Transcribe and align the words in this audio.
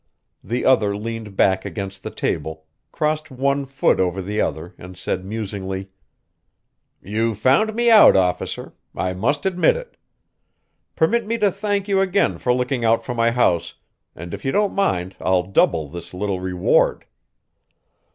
The 0.43 0.65
other 0.65 0.97
leaned 0.97 1.35
back 1.37 1.63
against 1.63 2.01
the 2.01 2.09
table, 2.09 2.65
crossed 2.91 3.29
one 3.29 3.65
foot 3.67 3.99
over 3.99 4.19
the 4.19 4.41
other 4.41 4.73
and 4.79 4.97
said 4.97 5.23
musingly: 5.23 5.89
"You 7.03 7.35
found 7.35 7.75
me 7.75 7.91
out, 7.91 8.15
Officer 8.15 8.73
I 8.95 9.13
must 9.13 9.45
admit 9.45 9.77
it. 9.77 9.97
Permit 10.95 11.27
me 11.27 11.37
to 11.37 11.51
thank 11.51 11.87
you 11.87 11.99
again 12.01 12.39
for 12.39 12.51
looking 12.51 12.83
out 12.83 13.05
for 13.05 13.13
my 13.13 13.29
house, 13.29 13.75
and 14.15 14.33
if 14.33 14.43
you 14.43 14.51
don't 14.51 14.73
mind 14.73 15.17
I'll 15.21 15.43
double 15.43 15.87
this 15.87 16.15
little 16.15 16.39
reward." 16.39 17.05